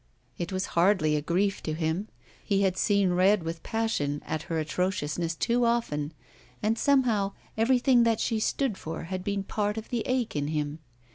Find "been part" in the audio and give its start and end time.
9.23-9.77